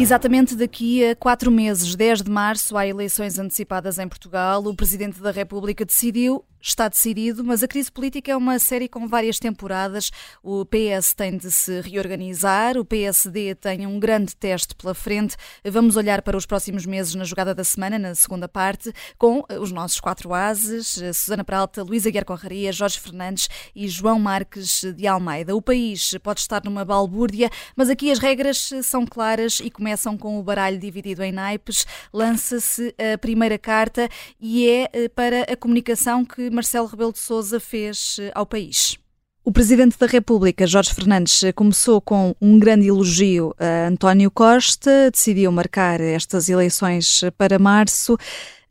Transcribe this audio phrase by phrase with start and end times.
[0.00, 4.64] Exatamente daqui a quatro meses, 10 de março, há eleições antecipadas em Portugal.
[4.64, 9.08] O Presidente da República decidiu está decidido, mas a crise política é uma série com
[9.08, 10.10] várias temporadas.
[10.42, 15.36] O PS tem de se reorganizar, o PSD tem um grande teste pela frente.
[15.64, 19.72] Vamos olhar para os próximos meses na jogada da semana, na segunda parte, com os
[19.72, 25.56] nossos quatro ases, Susana Peralta, Luísa Guiar Conraria, Jorge Fernandes e João Marques de Almeida.
[25.56, 30.38] O país pode estar numa balbúrdia, mas aqui as regras são claras e começam com
[30.38, 31.86] o baralho dividido em naipes.
[32.12, 34.08] Lança-se a primeira carta
[34.40, 38.98] e é eh, para a comunicação que Marcelo Rebelo de Sousa fez eh, ao país.
[39.42, 45.10] O Presidente da República, Jorge Fernandes, eh, começou com um grande elogio a António Costa,
[45.10, 48.16] decidiu marcar estas eleições para março.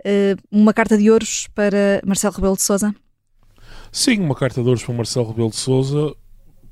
[0.03, 2.95] Eh, uma carta de ouros para Marcelo Rebelo de Sousa?
[3.91, 6.15] Sim, uma carta de ouros para Marcelo Rebelo de Sousa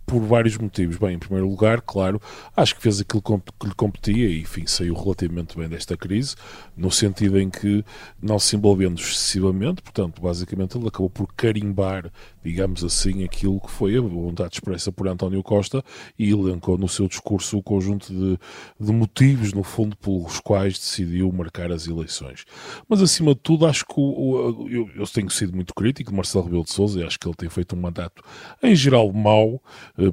[0.07, 0.97] por vários motivos.
[0.97, 2.19] Bem, em primeiro lugar, claro,
[2.55, 6.33] acho que fez aquilo que lhe competia e, enfim, saiu relativamente bem desta crise,
[6.75, 7.83] no sentido em que,
[8.21, 12.09] não se envolvendo excessivamente, portanto, basicamente ele acabou por carimbar,
[12.41, 15.83] digamos assim, aquilo que foi a vontade expressa por António Costa
[16.17, 18.39] e elencou no seu discurso o conjunto de,
[18.79, 22.45] de motivos, no fundo, pelos quais decidiu marcar as eleições.
[22.87, 26.45] Mas, acima de tudo, acho que o, eu, eu tenho sido muito crítico de Marcelo
[26.45, 28.23] Rebelo de Sousa e acho que ele tem feito um mandato,
[28.63, 29.61] em geral, mau,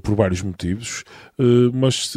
[0.02, 1.04] por vários motivos,
[1.38, 2.14] eh, mas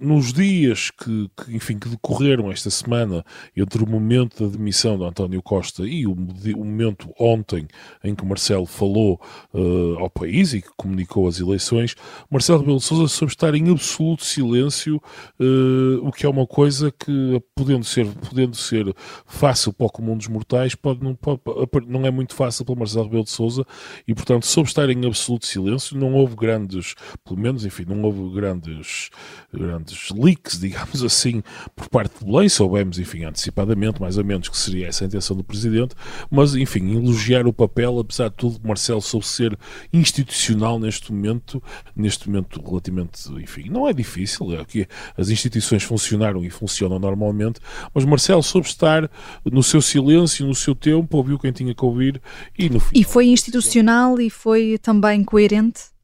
[0.00, 3.24] nos dias que, que, enfim, que decorreram esta semana
[3.56, 7.66] entre o momento da demissão de António Costa e o, o momento ontem
[8.02, 9.20] em que Marcelo falou
[9.52, 11.94] uh, ao país e que comunicou as eleições,
[12.30, 14.96] Marcelo Rebelo de Sousa soube estar em absoluto silêncio,
[15.40, 18.94] uh, o que é uma coisa que, podendo ser, podendo ser
[19.26, 21.40] fácil para o comum dos mortais, pode, não, pode,
[21.86, 23.64] não é muito fácil para Marcelo Rebelo de Sousa
[24.06, 26.87] e, portanto, soube estar em absoluto silêncio, não houve grandes
[27.24, 29.10] pelo menos, enfim, não houve grandes,
[29.52, 31.42] grandes leaks, digamos assim,
[31.74, 35.36] por parte de Belém, soubemos, enfim, antecipadamente, mais ou menos, que seria essa a intenção
[35.36, 35.94] do Presidente,
[36.30, 39.58] mas, enfim, elogiar o papel, apesar de tudo, Marcelo soube ser
[39.92, 41.62] institucional neste momento,
[41.94, 47.60] neste momento relativamente, enfim, não é difícil, é que as instituições funcionaram e funcionam normalmente,
[47.94, 49.10] mas Marcelo soube estar
[49.44, 52.20] no seu silêncio, no seu tempo, ouviu quem tinha que ouvir
[52.58, 53.00] e no final...
[53.00, 55.97] E foi institucional e foi também coerente?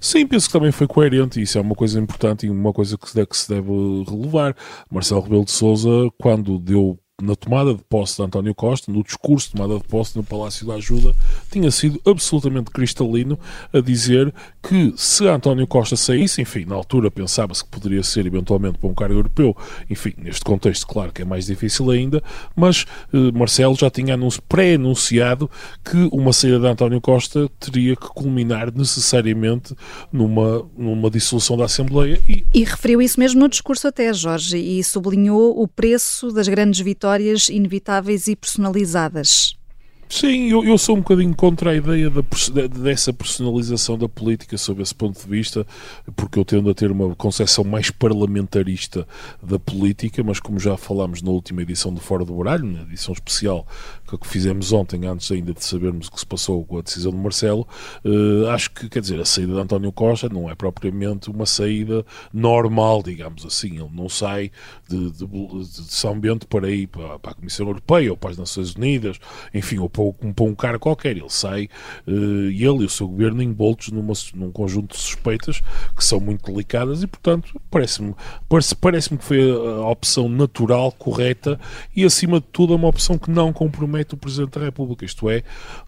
[0.00, 3.08] Sim, penso que também foi coerente isso é uma coisa importante e uma coisa que
[3.08, 3.70] se deve, que se deve
[4.08, 4.56] relevar.
[4.90, 5.88] Marcelo Rebelo de Sousa,
[6.18, 10.16] quando deu na tomada de posse de António Costa, no discurso de tomada de posse
[10.16, 11.14] no Palácio da Ajuda,
[11.50, 13.38] tinha sido absolutamente cristalino
[13.72, 14.32] a dizer
[14.62, 18.94] que se António Costa saísse, enfim, na altura pensava-se que poderia ser eventualmente para um
[18.94, 19.56] cargo europeu,
[19.88, 22.22] enfim, neste contexto, claro que é mais difícil ainda,
[22.56, 25.50] mas eh, Marcelo já tinha pré-anunciado
[25.84, 29.74] que uma saída de António Costa teria que culminar necessariamente
[30.12, 32.20] numa, numa dissolução da Assembleia.
[32.28, 32.44] E...
[32.52, 37.09] e referiu isso mesmo no discurso até, Jorge, e sublinhou o preço das grandes vitórias
[37.10, 39.56] histórias inevitáveis e personalizadas.
[40.12, 42.20] Sim, eu, eu sou um bocadinho contra a ideia da,
[42.66, 45.64] dessa personalização da política sob esse ponto de vista,
[46.16, 49.06] porque eu tendo a ter uma concepção mais parlamentarista
[49.40, 53.14] da política, mas como já falámos na última edição do Fora do Baralho, na edição
[53.14, 53.64] especial
[54.18, 57.18] que fizemos ontem, antes ainda de sabermos o que se passou com a decisão de
[57.18, 57.66] Marcelo,
[58.04, 62.04] uh, acho que, quer dizer, a saída de António Costa não é propriamente uma saída
[62.32, 63.78] normal, digamos assim.
[63.78, 64.50] Ele não sai
[64.88, 68.38] de, de, de São Bento para ir para, para, a Comissão Europeia ou para as
[68.38, 69.18] Nações Unidas,
[69.54, 69.99] enfim, ou para,
[70.34, 71.16] para um cara qualquer.
[71.16, 71.68] Ele sai,
[72.06, 75.60] uh, ele e o seu governo, envoltos numa, num conjunto de suspeitas
[75.96, 78.14] que são muito delicadas e, portanto, parece-me
[78.48, 81.58] parece, parece que foi a, a opção natural, correta
[81.94, 85.04] e, acima de tudo, é uma opção que não compromete o Presidente da República.
[85.04, 85.42] Isto é,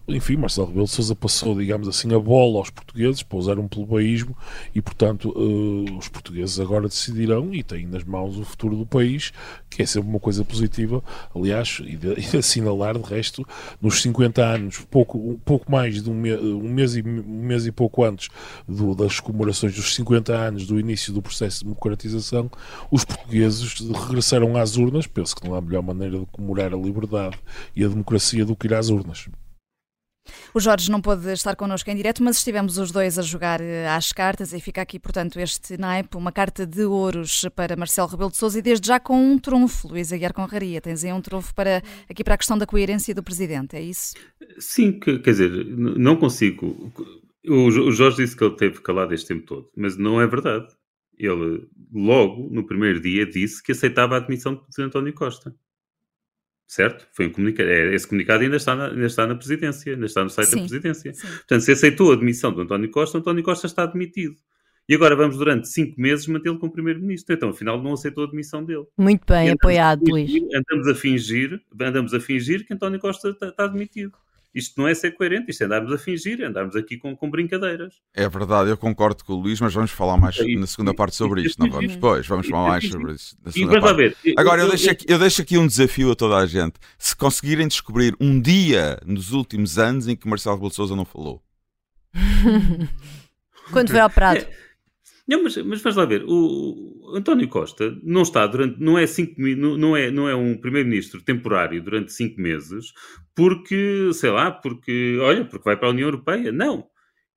[0.07, 3.67] enfim, Marcelo Rebelo de Sousa passou, digamos assim, a bola aos portugueses para usar um
[3.67, 4.35] plebeísmo
[4.73, 9.31] e, portanto, uh, os portugueses agora decidirão e têm nas mãos o futuro do país,
[9.69, 11.03] que é sempre uma coisa positiva,
[11.35, 13.45] aliás, e de, e de assinalar, de resto,
[13.81, 17.71] nos 50 anos, pouco, pouco mais de um, me, um, mês, e, um mês e
[17.71, 18.29] pouco antes
[18.67, 22.49] do, das comemorações dos 50 anos do início do processo de democratização,
[22.91, 27.37] os portugueses regressaram às urnas, penso que não há melhor maneira de comemorar a liberdade
[27.75, 29.27] e a democracia do que ir às urnas.
[30.53, 33.87] O Jorge não pôde estar connosco em direto, mas estivemos os dois a jogar eh,
[33.87, 38.31] às cartas e fica aqui, portanto, este naipe, uma carta de ouros para Marcelo Rebelo
[38.31, 40.79] de Sousa e desde já com um trunfo, Luís Aguiar Conraria.
[40.79, 44.13] Tens aí um trunfo para, aqui para a questão da coerência do Presidente, é isso?
[44.59, 46.91] Sim, quer dizer, não consigo.
[47.47, 50.67] O Jorge disse que ele teve calado este tempo todo, mas não é verdade.
[51.17, 55.53] Ele, logo, no primeiro dia, disse que aceitava a admissão de António Costa
[56.67, 57.07] certo?
[57.13, 57.69] Foi um comunicado.
[57.69, 60.55] É, esse comunicado ainda está, na, ainda está na presidência, ainda está no site sim,
[60.55, 61.13] da presidência.
[61.13, 61.27] Sim.
[61.27, 64.35] Portanto, se aceitou a admissão do António Costa, António Costa está admitido.
[64.87, 67.33] E agora vamos, durante cinco meses, mantê-lo como primeiro-ministro.
[67.33, 68.85] Então, afinal, não aceitou a demissão dele.
[68.97, 70.29] Muito bem, apoiado, Luís.
[70.53, 74.11] Andamos a fingir, andamos a fingir que António Costa está, está demitido.
[74.53, 77.95] Isto não é ser coerente, isto é andarmos a fingir, andarmos aqui com, com brincadeiras.
[78.13, 81.15] É verdade, eu concordo com o Luís, mas vamos falar mais e, na segunda parte
[81.15, 81.95] sobre isto, não vamos?
[81.95, 83.95] Pois, vamos falar mais sobre isso na segunda parte.
[83.95, 86.75] Ver, Agora, eu, eu, deixo aqui, eu deixo aqui um desafio a toda a gente.
[86.99, 91.41] Se conseguirem descobrir um dia nos últimos anos em que Marcelo Rebelo não falou.
[93.71, 94.39] Quando foi operado.
[94.39, 94.62] É,
[95.27, 99.39] não, mas, mas vamos lá ver, o António Costa não está durante, não é, cinco,
[99.39, 102.93] não é, não é um primeiro-ministro temporário durante cinco meses
[103.33, 106.51] porque, sei lá, porque, olha, porque vai para a União Europeia.
[106.51, 106.89] Não.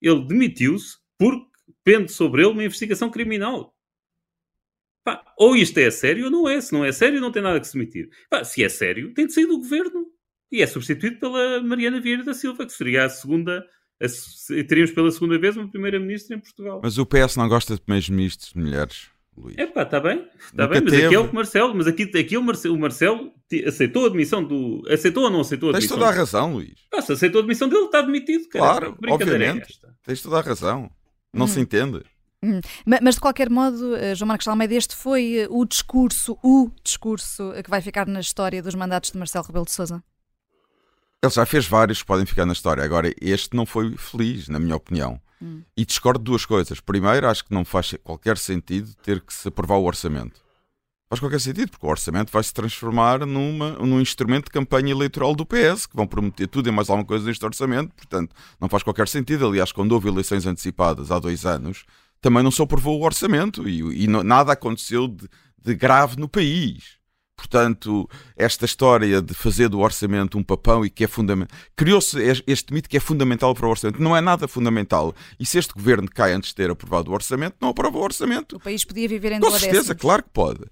[0.02, 1.46] Ele demitiu-se porque
[1.84, 3.74] pende sobre ele uma investigação criminal.
[5.04, 6.60] Pá, ou isto é sério ou não é.
[6.60, 8.10] Se não é sério, não tem nada que se demitir.
[8.28, 10.06] Pá, se é sério, tem de sair do governo.
[10.50, 13.64] E é substituído pela Mariana Vieira da Silva, que seria a segunda
[14.68, 16.80] teríamos pela segunda vez uma primeira-ministra em Portugal.
[16.82, 19.56] Mas o PS não gosta de primeiros-ministros de mulheres, Luís.
[19.58, 21.06] É pá, está bem, está bem, mas teve.
[21.06, 23.32] aqui é o Marcelo, mas aqui, aqui é o Marcelo, o Marcelo
[23.66, 24.82] aceitou a admissão do.
[24.88, 25.96] Aceitou ou não aceitou a admissão?
[25.96, 26.74] Tens toda a razão, Luís.
[26.92, 28.64] Ah, se aceitou a admissão dele, está demitido, cara.
[28.64, 29.78] Claro, é obviamente.
[29.84, 30.90] É Tens toda a razão.
[31.32, 31.48] Não hum.
[31.48, 32.02] se entende.
[32.42, 32.60] Hum.
[32.84, 37.52] Mas de qualquer modo, eh, João Marcos Almeida, este foi eh, o discurso, o discurso
[37.64, 40.02] que vai ficar na história dos mandatos de Marcelo Rebelo de Sousa?
[41.22, 42.84] Ele já fez vários que podem ficar na história.
[42.84, 45.20] Agora, este não foi feliz, na minha opinião.
[45.40, 45.62] Hum.
[45.76, 46.80] E discordo de duas coisas.
[46.80, 50.44] Primeiro, acho que não faz qualquer sentido ter que se aprovar o orçamento.
[51.08, 55.36] Faz qualquer sentido, porque o orçamento vai se transformar numa, num instrumento de campanha eleitoral
[55.36, 58.82] do PS, que vão prometer tudo e mais alguma coisa neste orçamento, portanto, não faz
[58.82, 59.46] qualquer sentido.
[59.46, 61.84] Aliás, quando houve eleições antecipadas há dois anos,
[62.20, 65.28] também não se aprovou o orçamento e, e nada aconteceu de,
[65.62, 66.96] de grave no país.
[67.36, 71.56] Portanto, esta história de fazer do orçamento um papão e que é fundamental.
[71.76, 74.02] Criou-se este mito que é fundamental para o orçamento.
[74.02, 75.14] Não é nada fundamental.
[75.38, 78.56] E se este governo cai antes de ter aprovado o orçamento, não aprova o orçamento.
[78.56, 80.62] O país podia viver em Com certeza, claro que pode.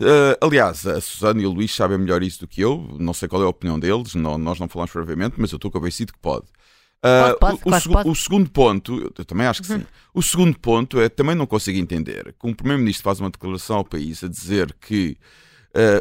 [0.00, 2.96] Uh, aliás, a Susana e o Luís sabem melhor isso do que eu.
[2.98, 5.70] Não sei qual é a opinião deles, não, nós não falamos previamente, mas eu estou
[5.70, 6.46] convencido que pode.
[7.02, 9.80] Uh, pode, pode, o, o, pode, o, segundo ponto, eu também acho que uhum.
[9.80, 9.86] sim.
[10.12, 13.84] O segundo ponto é também não consigo entender que um primeiro-ministro faz uma declaração ao
[13.84, 15.16] país a dizer que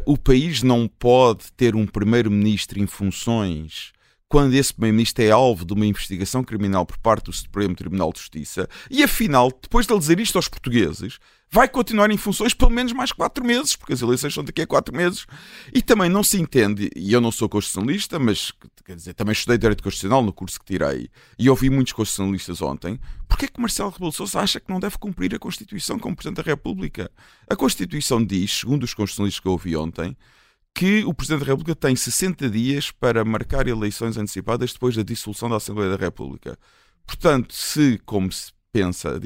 [0.06, 3.92] o país não pode ter um primeiro-ministro em funções
[4.30, 8.20] quando esse primeiro-ministro é alvo de uma investigação criminal por parte do Supremo Tribunal de
[8.20, 11.18] Justiça e, afinal, depois de ele dizer isto aos portugueses,
[11.50, 14.68] vai continuar em funções pelo menos mais quatro meses, porque as eleições são daqui a
[14.68, 15.26] quatro meses.
[15.74, 18.54] E também não se entende, e eu não sou constitucionalista, mas
[18.86, 21.10] quer dizer, também estudei Direito Constitucional no curso que tirei,
[21.40, 25.00] e ouvi muitos constitucionalistas ontem, porque é que Marcelo Rebelo Sousa acha que não deve
[25.00, 27.12] cumprir a Constituição como Presidente da República?
[27.50, 30.16] A Constituição diz, segundo os constitucionalistas que eu ouvi ontem,
[30.80, 35.50] que o Presidente da República tem 60 dias para marcar eleições antecipadas depois da dissolução
[35.50, 36.58] da Assembleia da República.
[37.06, 39.20] Portanto, se, como se pensa,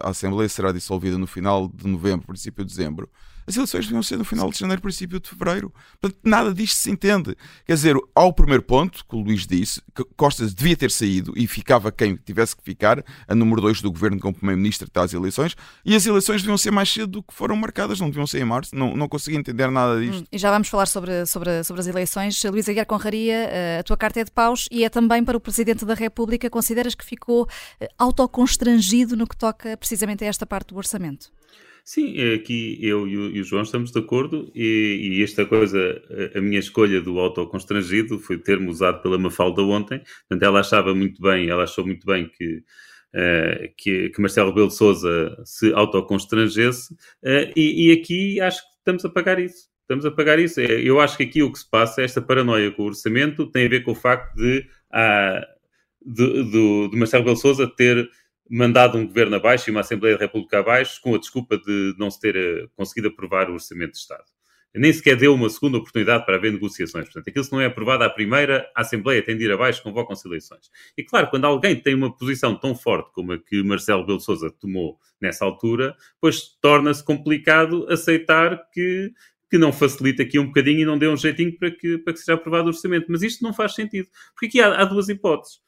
[0.00, 3.08] a Assembleia será dissolvida no final de novembro, princípio de dezembro,
[3.46, 5.72] as eleições deviam ser no final de janeiro, princípio de fevereiro.
[6.00, 7.36] Portanto, nada disto se entende.
[7.64, 11.46] Quer dizer, ao primeiro ponto, que o Luís disse, que Costas devia ter saído e
[11.46, 15.56] ficava quem tivesse que ficar, a número 2 do governo como primeiro-ministro até às eleições,
[15.84, 18.44] e as eleições deviam ser mais cedo do que foram marcadas, não deviam ser em
[18.44, 18.74] março.
[18.74, 20.22] Não, não consegui entender nada disto.
[20.22, 22.42] Hum, e já vamos falar sobre, sobre, sobre as eleições.
[22.44, 25.40] Luís Aguiar Conraria, eh, a tua carta é de paus e é também para o
[25.40, 26.50] Presidente da República.
[26.50, 27.48] Consideras que ficou
[27.80, 31.30] eh, autoconstrangido no que toca precisamente a esta parte do orçamento?
[31.88, 36.02] Sim, aqui eu e o, João estamos de acordo e, e, esta coisa,
[36.34, 41.22] a, minha escolha do autoconstrangido foi ter-me usado pela Mafalda ontem, portanto ela achava muito
[41.22, 42.56] bem, ela achou muito bem que,
[43.14, 48.78] uh, que, que, Marcelo Rebelo de Sousa se autoconstrangesse uh, e, e aqui acho que
[48.78, 49.68] estamos a pagar isso.
[49.82, 50.60] Estamos a pagar isso.
[50.60, 53.66] É, eu acho que aqui o que se passa, esta paranoia com o orçamento, tem
[53.66, 55.40] a ver com o facto de, ah,
[56.04, 58.10] de, de, de Marcelo Rebelo de Sousa ter
[58.50, 62.10] mandado um governo abaixo e uma Assembleia da República abaixo com a desculpa de não
[62.10, 64.24] se ter eh, conseguido aprovar o Orçamento de Estado.
[64.74, 67.06] Nem sequer deu uma segunda oportunidade para haver negociações.
[67.06, 70.28] Portanto, aquilo se não é aprovado à primeira, a Assembleia tem de ir abaixo, convocam-se
[70.28, 70.70] eleições.
[70.96, 74.50] E claro, quando alguém tem uma posição tão forte como a que Marcelo Belo Souza
[74.50, 79.12] tomou nessa altura, pois torna-se complicado aceitar que
[79.48, 82.18] que não facilita aqui um bocadinho e não dê um jeitinho para que, para que
[82.18, 83.06] seja aprovado o orçamento.
[83.08, 84.08] Mas isto não faz sentido.
[84.32, 85.60] Porque aqui há, há duas hipóteses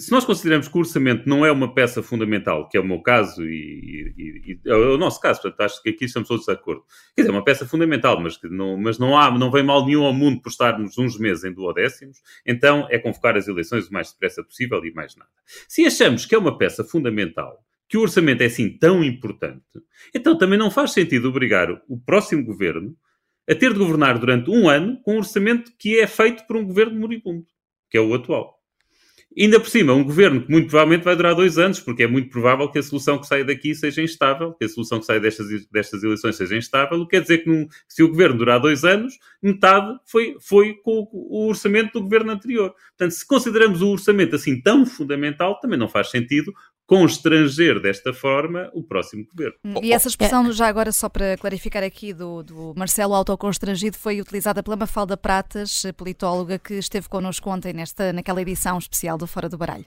[0.00, 3.00] se nós consideramos que o orçamento não é uma peça fundamental, que é o meu
[3.00, 6.52] caso e, e, e é o nosso caso, portanto, acho que aqui estamos todos de
[6.52, 6.84] acordo.
[7.14, 9.86] Quer dizer, é uma peça fundamental, mas, que não, mas não, há, não vem mal
[9.86, 13.92] nenhum ao mundo por estarmos uns meses em duodécimos, então é convocar as eleições o
[13.92, 15.30] mais depressa possível e mais nada.
[15.68, 17.58] Se achamos que é uma peça fundamental,
[17.88, 19.62] que o orçamento é assim tão importante,
[20.14, 22.96] então também não faz sentido obrigar o próximo governo
[23.48, 26.64] a ter de governar durante um ano com um orçamento que é feito por um
[26.64, 27.46] governo moribundo,
[27.90, 28.63] que é o atual.
[29.36, 32.30] Ainda por cima, um governo que muito provavelmente vai durar dois anos, porque é muito
[32.30, 35.48] provável que a solução que sai daqui seja instável, que a solução que sai destas,
[35.72, 39.98] destas eleições seja instável, quer dizer que num, se o governo durar dois anos, metade
[40.06, 42.72] foi, foi com o, o orçamento do governo anterior.
[42.96, 46.52] Portanto, se consideramos o orçamento assim tão fundamental, também não faz sentido
[46.86, 49.56] constranger desta forma o próximo governo.
[49.64, 54.20] Hum, e essa expressão, já agora só para clarificar aqui, do, do Marcelo autoconstrangido, foi
[54.20, 59.48] utilizada pela Mafalda Pratas, politóloga, que esteve connosco ontem nesta, naquela edição especial do Fora
[59.48, 59.86] do Baralho.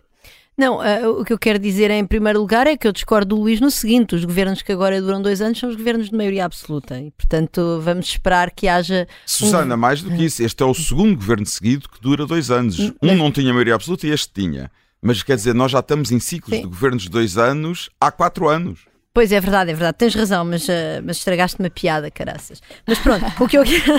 [0.58, 3.42] Não, uh, o que eu quero dizer em primeiro lugar é que eu discordo do
[3.42, 6.46] Luís no seguinte: os governos que agora duram dois anos são os governos de maioria
[6.46, 9.08] absoluta e, portanto, vamos esperar que haja.
[9.24, 9.78] Susana, um...
[9.78, 12.80] mais do que isso, este é o segundo governo seguido que dura dois anos.
[12.80, 14.72] Hum, um não tinha maioria absoluta e este tinha.
[15.02, 16.64] Mas quer dizer, nós já estamos em ciclos Sim.
[16.64, 18.88] de governos de dois anos há quatro anos.
[19.18, 22.62] Pois é verdade, é verdade, tens razão, mas, uh, mas estragaste-me a piada, caraças.
[22.86, 23.84] Mas pronto, o que eu quero.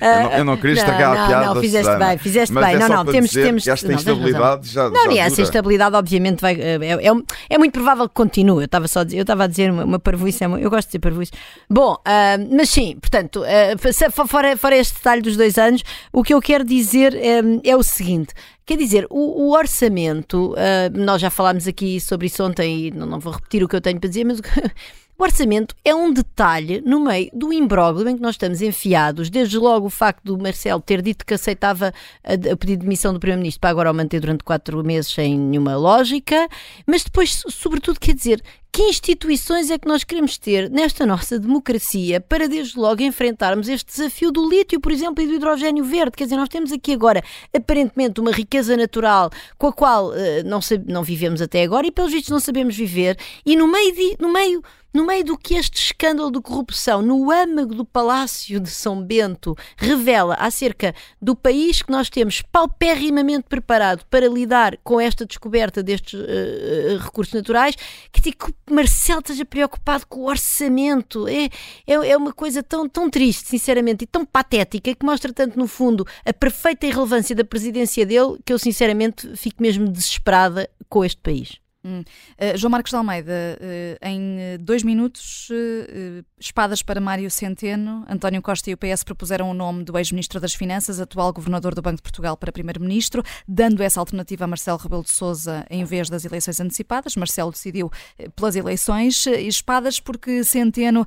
[0.00, 1.46] eu, não, eu não queria estragar não, a piada.
[1.46, 2.74] Não, fizeste Susana, bem, fizeste bem.
[2.74, 3.30] É não, não, temos.
[3.30, 4.90] temos esta instabilidade já.
[4.90, 7.12] Não, já e essa instabilidade, obviamente, vai, eh, é, é,
[7.48, 8.62] é, muito provável que continue.
[8.62, 10.88] Eu estava só a dizer, eu estava a dizer uma, uma parvoíce, é eu gosto
[10.88, 11.30] de dizer parvoíce.
[11.70, 16.34] Bom, uh, mas sim, portanto, uh, fora, fora este detalhe dos dois anos, o que
[16.34, 17.16] eu quero dizer
[17.62, 18.34] é o seguinte:
[18.66, 23.06] Quer dizer, o, o orçamento, uh, nós já falámos aqui sobre isso ontem e não,
[23.06, 24.40] não, vou repetir o que eu tenho para dizer, mas
[25.18, 29.28] o orçamento é um detalhe no meio do imbróglio em que nós estamos enfiados.
[29.28, 31.92] Desde logo o facto do Marcelo ter dito que aceitava
[32.24, 35.76] a pedido de demissão do Primeiro-Ministro para agora o manter durante quatro meses sem nenhuma
[35.76, 36.48] lógica,
[36.86, 38.42] mas depois, sobretudo, quer dizer,
[38.74, 43.86] que instituições é que nós queremos ter nesta nossa democracia para, desde logo, enfrentarmos este
[43.86, 46.16] desafio do lítio, por exemplo, e do hidrogênio verde?
[46.16, 47.22] Quer dizer, nós temos aqui agora,
[47.56, 50.14] aparentemente, uma riqueza natural com a qual uh,
[50.44, 53.16] não, não vivemos até agora e, pelos vistos, não sabemos viver,
[53.46, 54.60] e no meio, de, no meio
[54.94, 59.56] no meio do que este escândalo de corrupção no âmago do Palácio de São Bento
[59.76, 66.14] revela acerca do país que nós temos paupérrimamente preparado para lidar com esta descoberta destes
[66.14, 67.74] uh, recursos naturais,
[68.12, 71.28] que, que Marcelo esteja preocupado com o orçamento.
[71.28, 71.44] É,
[71.86, 75.66] é, é uma coisa tão, tão triste, sinceramente, e tão patética, que mostra tanto, no
[75.66, 81.20] fundo, a perfeita irrelevância da presidência dele, que eu, sinceramente, fico mesmo desesperada com este
[81.20, 81.63] país.
[81.84, 82.00] Hum.
[82.00, 88.06] Uh, João Marcos de Almeida, uh, em eh, dois minutos, uh, espadas para Mário Centeno.
[88.08, 91.82] António Costa e o PS propuseram o nome do ex-ministro das Finanças, atual governador do
[91.82, 96.08] Banco de Portugal, para primeiro-ministro, dando essa alternativa a Marcelo Rebelo de Sousa em vez
[96.08, 97.16] das eleições antecipadas.
[97.16, 97.90] Marcelo decidiu
[98.34, 99.26] pelas eleições.
[99.26, 101.04] espadas porque Centeno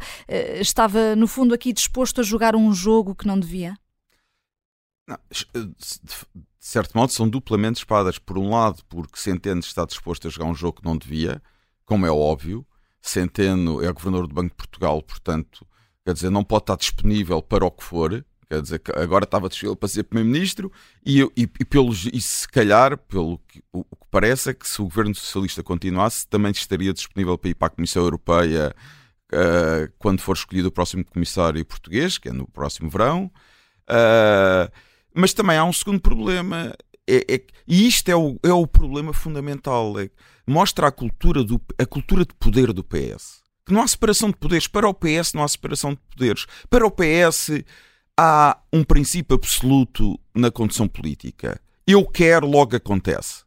[0.60, 3.76] estava, no fundo, aqui disposto a jogar um jogo que não devia?
[5.08, 5.18] Não,
[6.68, 8.20] de certo modo, são duplamente espadas.
[8.20, 11.42] Por um lado, porque Centeno está disposto a jogar um jogo que não devia,
[11.86, 12.68] como é óbvio.
[13.02, 15.66] Centeno é governador do Banco de Portugal, portanto,
[16.04, 18.26] quer dizer, não pode estar disponível para o que for.
[18.50, 20.70] Quer dizer, agora estava disponível para ser Primeiro-Ministro
[21.06, 24.82] e, e, e, e se calhar, pelo que, o, o, que parece, é que se
[24.82, 28.76] o governo socialista continuasse, também estaria disponível para ir para a Comissão Europeia
[29.32, 33.32] uh, quando for escolhido o próximo comissário português, que é no próximo verão.
[33.90, 34.70] Uh,
[35.18, 36.74] mas também há um segundo problema,
[37.08, 40.00] é, é, e isto é o, é o problema fundamental.
[40.00, 40.10] É,
[40.46, 43.42] mostra a cultura, do, a cultura de poder do PS.
[43.66, 44.68] Que não há separação de poderes.
[44.68, 46.46] Para o PS não há separação de poderes.
[46.70, 47.64] Para o PS
[48.18, 51.60] há um princípio absoluto na condição política.
[51.86, 53.44] Eu quero, logo acontece.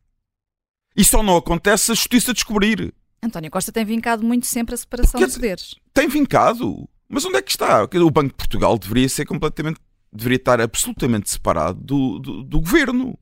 [0.97, 2.93] E só não acontece se a justiça descobrir.
[3.23, 5.75] António Costa tem vincado muito sempre a separação Porque de poderes.
[5.95, 6.89] Tem vincado.
[7.09, 7.85] Mas onde é que está?
[7.85, 9.81] O Banco de Portugal deveria ser completamente
[10.13, 13.19] deveria estar absolutamente separado do, do, do, governo.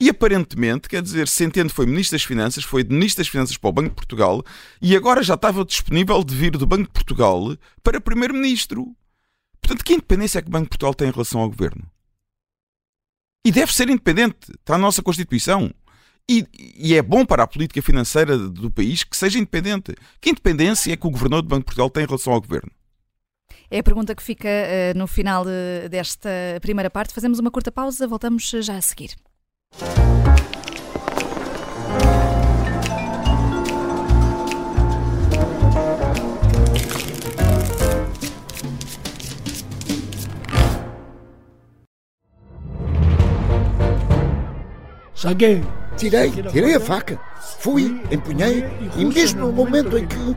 [0.00, 3.72] E aparentemente, quer dizer, Centeno foi Ministro das Finanças, foi Ministro das Finanças para o
[3.72, 4.42] Banco de Portugal
[4.80, 8.96] e agora já estava disponível de vir do Banco de Portugal para Primeiro-Ministro.
[9.60, 11.88] Portanto, que independência é que o Banco de Portugal tem em relação ao governo?
[13.44, 15.72] E deve ser independente, está na nossa Constituição.
[16.28, 16.46] E,
[16.76, 19.94] e, é bom para a política financeira do país que seja independente.
[20.20, 22.70] Que independência é que o governador do Banco de Portugal tem em relação ao governo?
[23.74, 26.28] É a pergunta que fica uh, no final uh, desta
[26.60, 27.14] primeira parte.
[27.14, 29.16] Fazemos uma curta pausa, voltamos já a seguir.
[45.14, 45.62] Saguei.
[45.96, 47.18] Tirei, tirei a faca.
[47.58, 48.64] Fui, empunhei
[48.98, 50.36] e mesmo no momento em que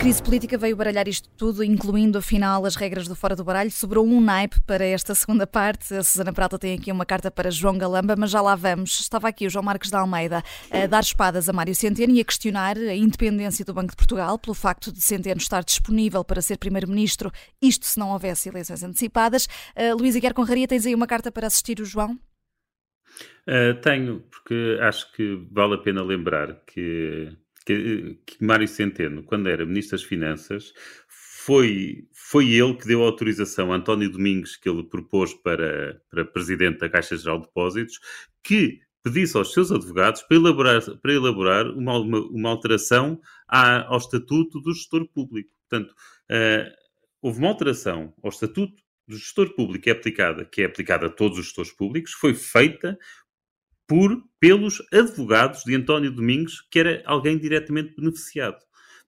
[0.00, 3.70] Crise política veio baralhar isto tudo, incluindo afinal as regras do Fora do Baralho.
[3.70, 5.92] Sobrou um naipe para esta segunda parte.
[5.92, 8.98] A Susana Prata tem aqui uma carta para João Galamba, mas já lá vamos.
[8.98, 12.24] Estava aqui o João Marques de Almeida a dar espadas a Mário Centeno e a
[12.24, 16.56] questionar a independência do Banco de Portugal pelo facto de Centeno estar disponível para ser
[16.56, 17.30] Primeiro-Ministro,
[17.60, 19.44] isto se não houvesse eleições antecipadas.
[19.76, 22.18] Uh, Luísa Guerra Conraria, tens aí uma carta para assistir o João?
[23.46, 29.48] Uh, tenho, porque acho que vale a pena lembrar que que, que Mário Centeno, quando
[29.48, 30.72] era Ministro das Finanças,
[31.08, 36.78] foi, foi ele que deu autorização a António Domingos, que ele propôs para, para Presidente
[36.78, 37.98] da Caixa Geral de Depósitos,
[38.42, 43.96] que pedisse aos seus advogados para elaborar, para elaborar uma, uma, uma alteração à, ao
[43.96, 45.50] Estatuto do Gestor Público.
[45.68, 46.70] Portanto, uh,
[47.22, 51.10] houve uma alteração ao Estatuto do Gestor Público que é aplicada, que é aplicada a
[51.10, 52.98] todos os gestores públicos, foi feita
[53.90, 58.56] por, pelos advogados de António Domingos, que era alguém diretamente beneficiado.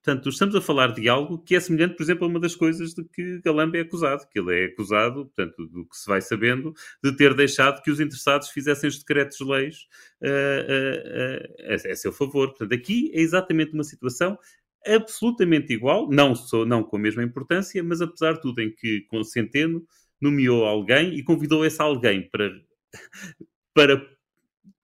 [0.03, 2.93] Portanto, estamos a falar de algo que é semelhante, por exemplo, a uma das coisas
[2.93, 6.73] de que Galamba é acusado, que ele é acusado, portanto, do que se vai sabendo,
[7.01, 9.87] de ter deixado que os interessados fizessem os decretos-leis
[10.21, 12.49] uh, uh, uh, a, seu favor.
[12.49, 14.37] Portanto, aqui é exatamente uma situação
[14.85, 19.05] absolutamente igual, não, sou, não com a mesma importância, mas apesar de tudo em que
[19.07, 19.81] com Centeno
[20.19, 22.51] nomeou alguém e convidou esse alguém para,
[23.73, 24.13] para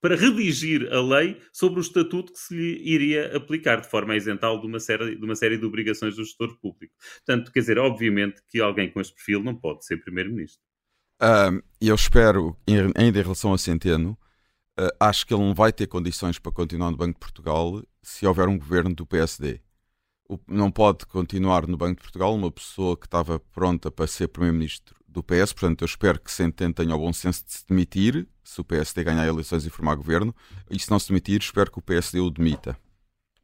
[0.02, 4.18] para redigir a lei sobre o estatuto que se lhe iria aplicar, de forma a
[4.18, 6.94] de, uma série, de uma série de obrigações do gestor público.
[7.26, 10.62] Portanto, quer dizer, obviamente que alguém com este perfil não pode ser primeiro-ministro.
[11.82, 12.56] Eu espero,
[12.96, 14.18] ainda em relação a Centeno,
[14.80, 18.26] uh, acho que ele não vai ter condições para continuar no Banco de Portugal se
[18.26, 19.60] houver um governo do PSD.
[20.30, 24.30] O, não pode continuar no Banco de Portugal uma pessoa que estava pronta para ser
[24.30, 28.28] primeiro-ministro do PS, portanto eu espero que Centeno tenha o bom senso de se demitir,
[28.44, 30.34] se o PSD ganhar eleições e formar governo,
[30.70, 32.78] e se não se demitir, espero que o PSD o demita.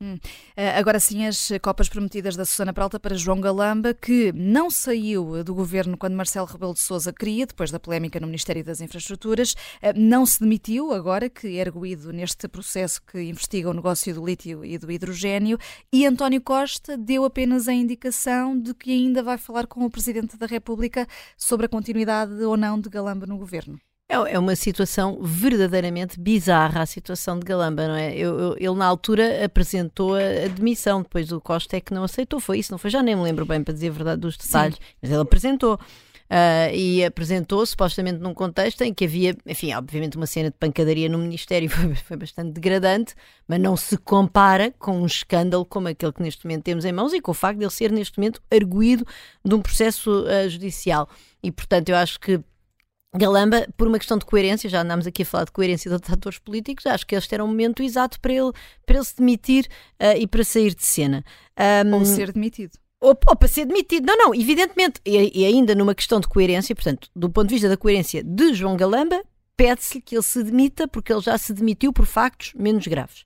[0.01, 0.17] Hum.
[0.58, 5.41] Eh, agora sim, as copas prometidas da Susana Pralta para João Galamba, que não saiu
[5.41, 9.55] do governo quando Marcelo Rebelo de Sousa queria, depois da polémica no Ministério das Infraestruturas,
[9.81, 14.25] eh, não se demitiu, agora que é erguido neste processo que investiga o negócio do
[14.25, 15.58] lítio e do hidrogênio,
[15.93, 20.36] e António Costa deu apenas a indicação de que ainda vai falar com o Presidente
[20.36, 23.79] da República sobre a continuidade ou não de Galamba no governo.
[24.07, 28.15] É, é uma situação verdadeiramente bizarra a situação de Galamba, não é?
[28.15, 32.39] Eu, eu, ele na altura apresentou a demissão, depois o Costa é que não aceitou,
[32.39, 32.91] foi isso, não foi?
[32.91, 34.81] Já nem me lembro bem para dizer a verdade dos detalhes, Sim.
[35.01, 35.79] mas ele apresentou.
[36.25, 41.07] Uh, e apresentou supostamente num contexto em que havia, enfim, obviamente uma cena de pancadaria
[41.07, 43.13] no Ministério foi, foi, bastante degradante,
[43.47, 47.13] mas não se compara com um escândalo como aquele que neste momento temos em mãos
[47.13, 49.05] e com o facto de ele ser neste momento arguído
[49.43, 51.07] de um processo uh, judicial.
[51.43, 52.41] E portanto eu acho que
[53.17, 56.39] Galamba, por uma questão de coerência, já andámos aqui a falar de coerência de atores
[56.39, 58.51] políticos, acho que este era o momento exato para ele,
[58.86, 59.67] para ele se demitir
[59.99, 61.23] uh, e para sair de cena.
[61.86, 62.78] Um, ou ser demitido.
[62.99, 64.06] Ou, ou, para ser demitido.
[64.06, 64.99] Não, não, evidentemente.
[65.06, 68.54] E, e, ainda numa questão de coerência, portanto, do ponto de vista da coerência de
[68.54, 69.21] João Galamba,
[69.56, 73.25] pede-se-lhe que ele se demita porque ele já se demitiu por factos menos graves.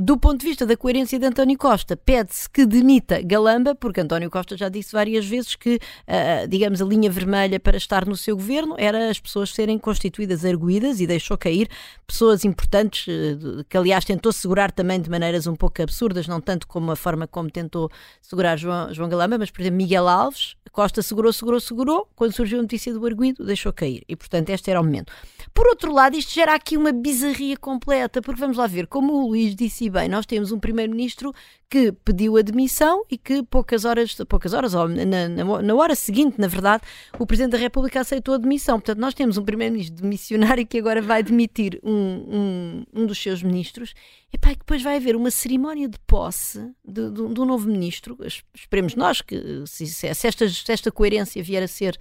[0.00, 4.30] Do ponto de vista da coerência de António Costa, pede-se que demita Galamba, porque António
[4.30, 8.36] Costa já disse várias vezes que, uh, digamos, a linha vermelha para estar no seu
[8.36, 11.68] governo era as pessoas serem constituídas arguídas e deixou cair
[12.06, 16.68] pessoas importantes, uh, que aliás tentou segurar também de maneiras um pouco absurdas, não tanto
[16.68, 17.90] como a forma como tentou
[18.22, 22.60] segurar João, João Galamba, mas, por exemplo, Miguel Alves, Costa segurou, segurou, segurou, quando surgiu
[22.60, 24.04] a notícia do arguído, deixou cair.
[24.08, 25.12] E, portanto, este era o momento.
[25.52, 29.28] Por outro lado, isto gera aqui uma bizarria completa, porque vamos lá ver, como o
[29.30, 31.32] Luís disse bem, nós temos um primeiro-ministro
[31.68, 35.94] que pediu a demissão e que poucas horas, poucas horas, ou na, na, na, hora
[35.94, 36.82] seguinte, na verdade,
[37.18, 38.78] o Presidente da República aceitou a demissão.
[38.78, 43.42] Portanto, nós temos um primeiro-ministro demissionário que agora vai demitir um, um, um dos seus
[43.42, 43.94] ministros
[44.32, 47.68] e pá, que depois vai haver uma cerimónia de posse de, de, de um novo
[47.68, 48.16] ministro.
[48.54, 51.98] Esperemos nós que se, se, esta, se esta coerência vier a ser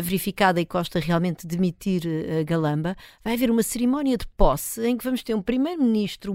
[0.00, 4.96] verificada e Costa realmente demitir a eh, Galamba, vai haver uma cerimónia de posse em
[4.96, 6.34] que vamos ter um primeiro-ministro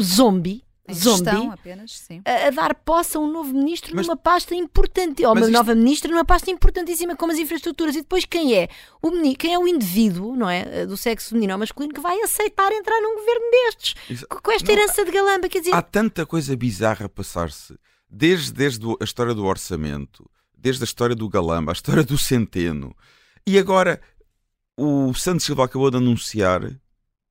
[0.00, 5.24] zombie, zombie apenas, a, a, dar posse a um novo ministro mas, numa pasta importante,
[5.24, 5.52] ou uma isto...
[5.52, 7.96] nova ministra numa pasta importantíssima como as infraestruturas.
[7.96, 8.68] E depois quem é?
[9.02, 10.82] O menino, quem é o indivíduo, não é?
[10.82, 13.94] Eh, do sexo feminino ou masculino que vai aceitar entrar num governo destes?
[14.08, 14.26] Isso...
[14.28, 15.74] Com esta não, herança de galamba, quer dizer.
[15.74, 17.76] Há tanta coisa bizarra a passar-se.
[18.08, 20.28] Desde, desde a história do orçamento,
[20.66, 22.92] desde a história do Galamba, a história do Centeno.
[23.46, 24.00] E agora
[24.76, 26.60] o Santos Silva acabou de anunciar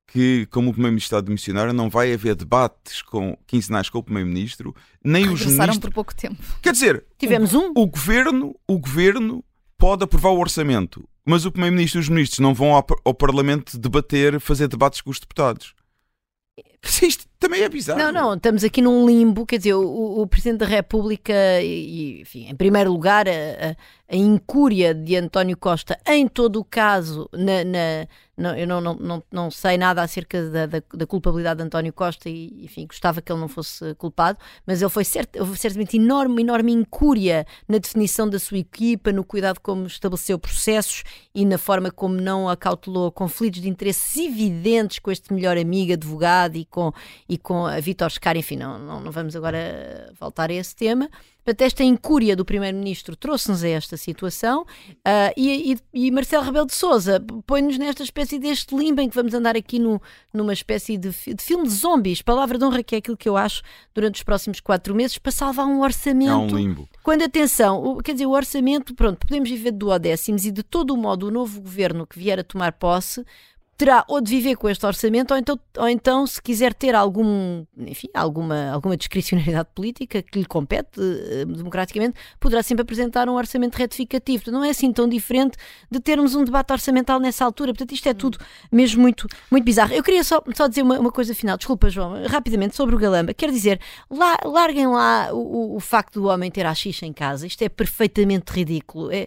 [0.06, 4.02] que, como o Primeiro-Ministro está de missionário, não vai haver debates com, quinzenais com o
[4.02, 5.78] Primeiro-Ministro, nem os ministros.
[5.78, 6.42] por pouco tempo.
[6.62, 7.72] Quer dizer, tivemos o, um.
[7.76, 9.44] O governo, o governo
[9.76, 13.78] pode aprovar o orçamento, mas o Primeiro-Ministro e os ministros não vão ao, ao Parlamento
[13.78, 15.74] debater, fazer debates com os deputados.
[17.02, 17.98] Isto também é bizarro.
[17.98, 22.48] Não, não, estamos aqui num limbo, quer dizer, o, o Presidente da República, e, enfim,
[22.48, 27.64] em primeiro lugar, a, a, a, incúria de António Costa, em todo o caso, na,
[27.64, 28.08] na
[28.54, 32.28] eu não, não, não, não, sei nada acerca da, da, da, culpabilidade de António Costa
[32.28, 36.42] e, enfim, gostava que ele não fosse culpado, mas ele foi cert, houve certamente enorme,
[36.42, 41.02] enorme incúria na definição da sua equipa, no cuidado como estabeleceu processos
[41.34, 46.56] e na forma como não acautelou conflitos de interesses evidentes com este melhor amigo, advogado
[46.56, 46.92] e com,
[47.26, 51.08] e com a Vítor Scar, enfim, não, não, não vamos agora voltar a esse tema.
[51.42, 56.66] Portanto, esta incúria do Primeiro-Ministro trouxe-nos a esta situação uh, e, e, e, Marcelo Rebelo
[56.66, 60.02] de Souza põe-nos nesta espécie deste limbo em que vamos andar aqui no,
[60.34, 63.36] numa espécie de, de, filme de zombies, palavra de honra, que é aquilo que eu
[63.36, 63.62] acho
[63.94, 66.30] durante os próximos quatro meses, para salvar um orçamento.
[66.30, 66.88] É um limbo.
[67.02, 70.92] Quando, atenção, o, quer dizer, o orçamento, pronto, podemos viver de duodécimos e de todo
[70.92, 73.24] o modo o novo governo que vier a tomar posse
[73.76, 77.64] terá ou de viver com este orçamento ou então, ou então se quiser ter algum,
[77.76, 83.76] enfim, alguma, alguma discricionalidade política que lhe compete uh, democraticamente, poderá sempre apresentar um orçamento
[83.76, 84.44] retificativo.
[84.44, 85.58] Portanto, não é assim tão diferente
[85.90, 87.72] de termos um debate orçamental nessa altura.
[87.72, 88.38] Portanto, isto é tudo
[88.72, 89.92] mesmo muito, muito bizarro.
[89.92, 93.34] Eu queria só, só dizer uma, uma coisa final, desculpa, João, rapidamente, sobre o Galamba.
[93.34, 97.12] Quero dizer, lá, larguem lá o, o, o facto do homem ter a xixa em
[97.12, 97.46] casa.
[97.46, 99.12] Isto é perfeitamente ridículo.
[99.12, 99.26] É,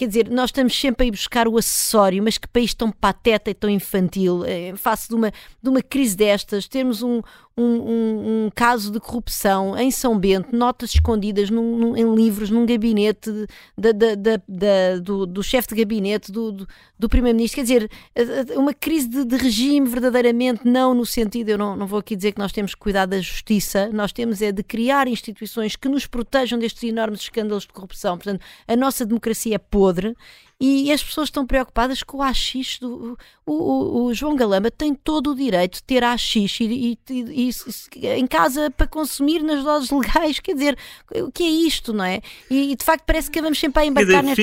[0.00, 3.50] Quer dizer, nós estamos sempre a ir buscar o acessório, mas que país tão pateta
[3.50, 5.30] e tão infantil, em face de uma,
[5.62, 7.20] de uma crise destas, termos um,
[7.56, 12.64] um, um, caso de corrupção em São Bento, notas escondidas num, num, em livros, num
[12.64, 13.30] gabinete
[13.76, 17.56] da, da, da, do, do chefe de gabinete, do, do, do primeiro-ministro.
[17.56, 17.90] Quer dizer,
[18.56, 22.32] uma crise de, de, regime verdadeiramente, não no sentido, eu não, não vou aqui dizer
[22.32, 26.06] que nós temos que cuidar da justiça, nós temos é de criar instituições que nos
[26.06, 28.16] protejam destes enormes escândalos de corrupção.
[28.16, 30.16] Portanto, a nossa democracia é podre
[30.60, 33.16] e as pessoas estão preocupadas com o AX do.
[33.46, 37.50] O, o, o João Galamba tem todo o direito de ter AX e, e, e,
[37.96, 40.38] e, em casa para consumir nas doses legais.
[40.38, 40.78] Quer dizer,
[41.14, 42.20] o que é isto, não é?
[42.50, 44.42] E, de facto parece que vamos sempre a embarcar nesta.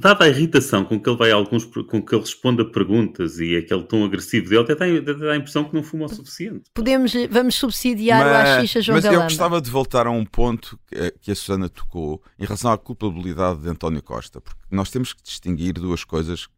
[0.00, 3.40] Dada a irritação com que ele vai a alguns, com que ele responde a perguntas
[3.40, 6.70] e aquele tom agressivo dele, até dá, dá a impressão que não fuma o suficiente.
[6.72, 9.08] Podemos, vamos subsidiar mas, o AX João mas Galamba.
[9.08, 10.78] Mas eu gostava de voltar a um ponto
[11.20, 15.22] que a Susana tocou em relação à culpabilidade de António Costa, porque nós temos que
[15.22, 16.48] distinguir duas coisas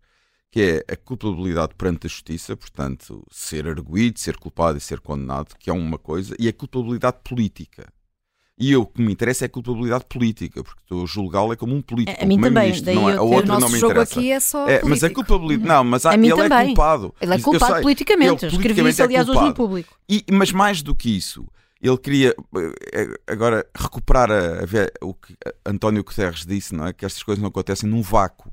[0.53, 5.55] que é a culpabilidade perante a justiça, portanto, ser arguído, ser culpado e ser condenado,
[5.59, 7.91] que é uma coisa, e a culpabilidade política.
[8.59, 11.57] E eu, o que me interessa é a culpabilidade política, porque estou a julgá-lo é
[11.57, 12.21] como um político.
[12.21, 14.21] A, a mim também, daí não é, a outra não me jogo interessa.
[14.21, 16.59] aqui é só é, mas a culpabilidade, não, mas há, a mim ele também.
[16.59, 17.15] é culpado.
[17.19, 18.45] Ele é culpado sei, politicamente.
[18.45, 19.97] Eu escrevi isso, é aliás, hoje no público.
[20.07, 21.47] E, mas mais do que isso,
[21.89, 22.35] ele queria
[22.93, 26.93] eh, agora recuperar a, a, o que António Guterres disse, não é?
[26.93, 28.53] Que estas coisas não acontecem num vácuo.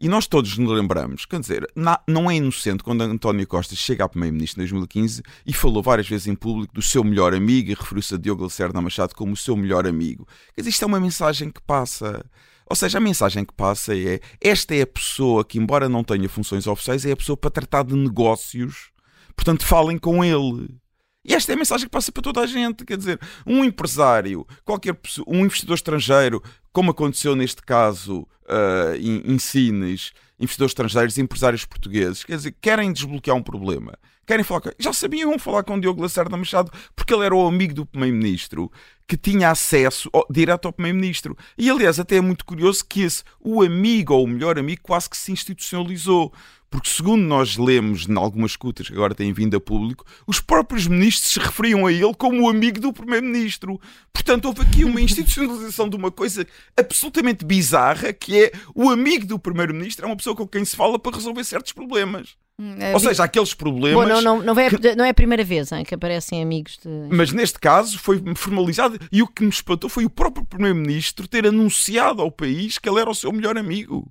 [0.00, 1.70] E nós todos nos lembramos, quer dizer,
[2.08, 6.26] não é inocente quando António Costa chega a Primeiro-Ministro em 2015 e falou várias vezes
[6.26, 9.54] em público do seu melhor amigo e referiu-se a Diogo Lacerda Machado como o seu
[9.54, 10.26] melhor amigo.
[10.54, 12.24] Quer dizer, isto é uma mensagem que passa.
[12.64, 16.30] Ou seja, a mensagem que passa é: esta é a pessoa que, embora não tenha
[16.30, 18.90] funções oficiais, é a pessoa para tratar de negócios,
[19.36, 20.79] portanto, falem com ele.
[21.24, 22.84] E esta é a mensagem que passa para toda a gente.
[22.84, 29.22] Quer dizer, um empresário, qualquer pessoa, um investidor estrangeiro, como aconteceu neste caso uh, em,
[29.32, 33.92] em Cines, investidores estrangeiros, empresários portugueses, quer dizer, querem desbloquear um problema.
[34.26, 34.70] Querem falar com...
[34.78, 38.70] Já sabiam falar com Diogo Lacerda Machado porque ele era o amigo do Primeiro-Ministro
[39.06, 41.36] que tinha acesso ao, direto ao Primeiro-Ministro.
[41.58, 45.10] E aliás, até é muito curioso que esse, o amigo ou o melhor amigo, quase
[45.10, 46.32] que se institucionalizou.
[46.70, 50.86] Porque, segundo nós lemos em algumas escutas que agora têm vindo a público, os próprios
[50.86, 53.80] ministros se referiam a ele como o amigo do Primeiro-Ministro.
[54.12, 59.36] Portanto, houve aqui uma institucionalização de uma coisa absolutamente bizarra, que é o amigo do
[59.36, 62.36] Primeiro-Ministro é uma pessoa com quem se fala para resolver certos problemas.
[62.78, 64.06] É, Ou seja, aqueles problemas.
[64.06, 64.94] Bom, não, não, não, é, que...
[64.94, 66.88] não é a primeira vez hein, que aparecem amigos de.
[67.10, 71.46] Mas neste caso foi formalizado e o que me espantou foi o próprio Primeiro-Ministro ter
[71.46, 74.06] anunciado ao país que ele era o seu melhor amigo.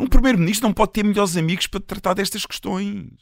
[0.00, 3.12] Um primeiro-ministro não pode ter melhores amigos para tratar destas questões.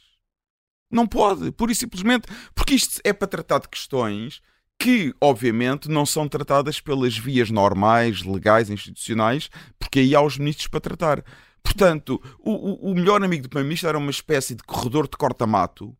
[0.89, 4.41] Não pode, pura e simplesmente, porque isto é para tratar de questões
[4.79, 10.67] que, obviamente, não são tratadas pelas vias normais, legais, institucionais, porque aí há os ministros
[10.67, 11.25] para tratar.
[11.63, 15.97] Portanto, o, o melhor amigo do primeiro-ministro era uma espécie de corredor de corta-mato,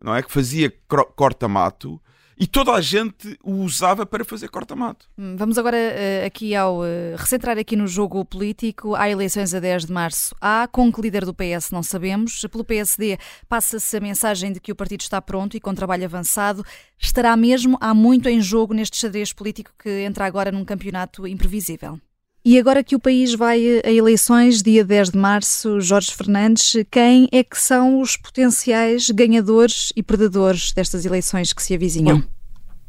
[0.00, 0.22] não é?
[0.22, 0.72] Que fazia
[1.16, 2.00] corta-mato
[2.38, 5.08] e toda a gente o usava para fazer corta-mato.
[5.16, 8.94] Hum, vamos agora uh, aqui ao uh, recentrar aqui no jogo político.
[8.94, 10.34] Há eleições a 10 de março.
[10.40, 12.44] Há, com que líder do PS não sabemos.
[12.50, 13.18] Pelo PSD
[13.48, 16.64] passa-se a mensagem de que o partido está pronto e com trabalho avançado.
[16.98, 21.98] Estará mesmo há muito em jogo neste xadrez político que entra agora num campeonato imprevisível.
[22.46, 27.26] E agora que o país vai a eleições, dia 10 de março, Jorge Fernandes, quem
[27.32, 32.22] é que são os potenciais ganhadores e perdedores destas eleições que se avizinham?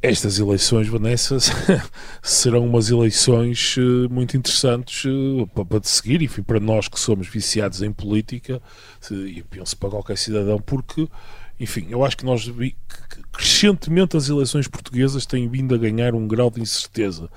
[0.01, 1.37] Estas eleições, Vanessa,
[2.21, 7.81] serão umas eleições eh, muito interessantes eh, para seguir, enfim, para nós que somos viciados
[7.81, 8.61] em política,
[9.09, 11.07] e penso para qualquer cidadão, porque
[11.59, 12.49] enfim, eu acho que nós
[13.31, 17.29] crescentemente as eleições portuguesas têm vindo a ganhar um grau de incerteza,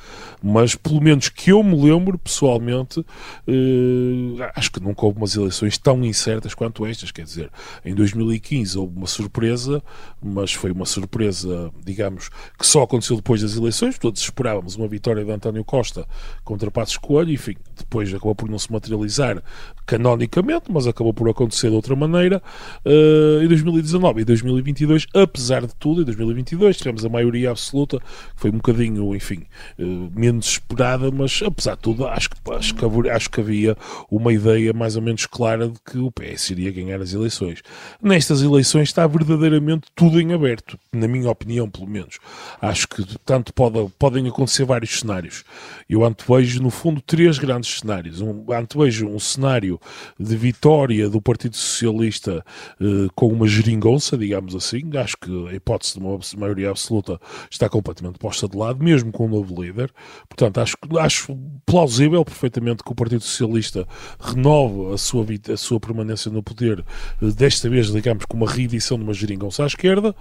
[0.42, 3.04] mas pelo menos que eu me lembro pessoalmente,
[3.46, 7.10] eh, acho que nunca houve umas eleições tão incertas quanto estas.
[7.10, 7.50] Quer dizer,
[7.84, 9.82] em 2015 houve uma surpresa,
[10.22, 12.28] mas foi uma surpresa, digamos,
[12.58, 13.98] que só aconteceu depois das eleições.
[13.98, 16.06] Todos esperávamos uma vitória de António Costa
[16.44, 19.42] contra Passos Coelho, enfim, depois acabou por não se materializar
[19.86, 22.42] canonicamente, mas acabou por acontecer de outra maneira.
[22.84, 28.04] Uh, em 2019 e 2022, apesar de tudo, em 2022 tivemos a maioria absoluta, que
[28.36, 29.44] foi um bocadinho, enfim,
[29.78, 33.76] uh, menos esperada, mas apesar de tudo, acho que, acho, que, acho que havia
[34.10, 37.62] uma ideia mais ou menos clara de que o PS iria ganhar as eleições.
[38.02, 42.18] Nestas eleições está verdadeiramente tudo em aberto, na minha opinião, pelo menos.
[42.60, 45.44] Acho que tanto pode, podem acontecer vários cenários.
[45.88, 48.20] Eu antevejo, no fundo, três grandes cenários.
[48.20, 49.80] Um, antevejo um cenário
[50.18, 52.44] de vitória do Partido Socialista
[52.80, 54.82] eh, com uma geringonça, digamos assim.
[54.96, 59.26] Acho que a hipótese de uma maioria absoluta está completamente posta de lado, mesmo com
[59.26, 59.92] um novo líder.
[60.28, 63.86] Portanto, acho, acho plausível perfeitamente que o Partido Socialista
[64.18, 66.84] renove a sua, a sua permanência no poder,
[67.22, 70.14] eh, desta vez, digamos, com uma reedição de uma geringonça à esquerda.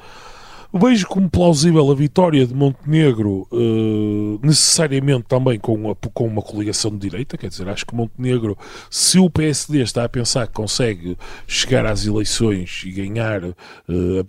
[0.74, 6.92] Vejo como plausível a vitória de Montenegro, uh, necessariamente também com uma, com uma coligação
[6.92, 8.58] de direita, quer dizer, acho que Montenegro,
[8.90, 13.56] se o PSD está a pensar que consegue chegar às eleições e ganhar uh,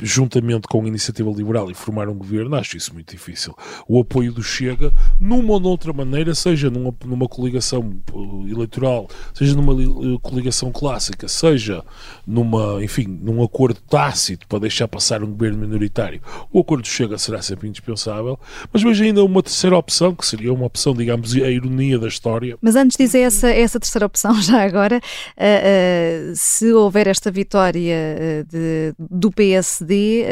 [0.01, 3.55] juntamente com a Iniciativa Liberal e formar um governo, acho isso muito difícil.
[3.89, 9.55] O apoio do Chega, numa ou noutra maneira, seja numa, numa coligação eh, eleitoral, seja
[9.55, 9.75] numa
[10.21, 11.85] coligação clássica, seja
[12.27, 16.21] numa, enfim, num acordo tácito para deixar passar um governo minoritário,
[16.53, 18.39] o acordo Chega será sempre indispensável,
[18.73, 22.57] mas vejo ainda uma terceira opção, que seria uma opção, digamos, a ironia da história.
[22.61, 27.31] Mas antes de dizer essa, essa terceira opção, já agora, uh, uh, se houver esta
[27.31, 30.27] vitória uh, de, do PSD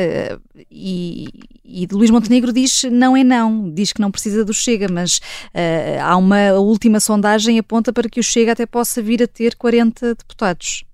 [0.71, 1.29] e,
[1.65, 5.21] e de Luís Montenegro diz não é não, diz que não precisa do Chega, mas
[6.03, 10.15] há uma última sondagem aponta para que o Chega até possa vir a ter 40
[10.15, 10.85] deputados.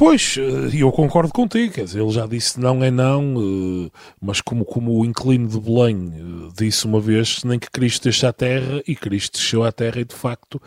[0.00, 4.40] Pois, eh, eu concordo contigo, quer dizer, ele já disse não é não, eh, mas
[4.40, 8.32] como, como o inclino de Belém eh, disse uma vez, nem que Cristo deixe a
[8.32, 10.58] terra, e Cristo desceu à terra, e de facto,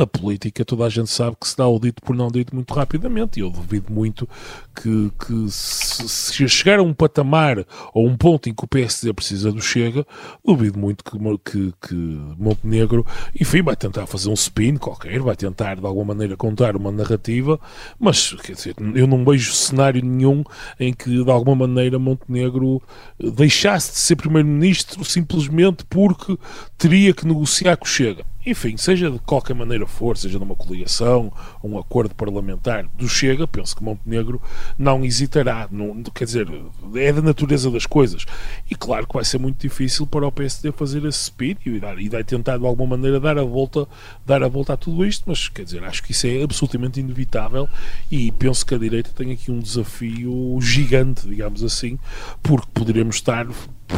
[0.00, 2.72] na política toda a gente sabe que se dá o dito por não dito muito
[2.72, 4.26] rapidamente, e eu duvido muito
[4.74, 9.12] que, que se, se chegar a um patamar ou um ponto em que o PSD
[9.12, 10.06] precisa do Chega,
[10.44, 11.94] duvido muito que, que, que
[12.38, 13.04] Montenegro,
[13.38, 17.60] enfim, vai tentar fazer um spin qualquer, vai tentar de alguma maneira contar uma narrativa,
[17.98, 20.42] mas quer dizer, eu não vejo cenário nenhum
[20.78, 22.80] em que de alguma maneira Montenegro
[23.18, 26.38] deixasse de ser primeiro-ministro simplesmente porque
[26.78, 31.32] teria que negociar com o Chega enfim, seja de qualquer maneira for, seja numa coligação,
[31.62, 34.40] um acordo parlamentar do Chega, penso que Montenegro
[34.78, 35.68] não hesitará.
[35.70, 36.48] Não, quer dizer,
[36.94, 38.24] é da natureza das coisas.
[38.70, 42.00] E claro que vai ser muito difícil para o PSD fazer esse speed e, dar,
[42.00, 43.86] e vai tentar de alguma maneira dar a volta,
[44.24, 47.68] dar a volta a tudo isto, mas quer dizer, acho que isso é absolutamente inevitável
[48.10, 51.98] e penso que a direita tem aqui um desafio gigante, digamos assim,
[52.42, 53.46] porque poderemos estar